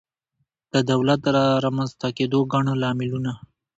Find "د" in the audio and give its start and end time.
0.73-0.75, 1.23-1.27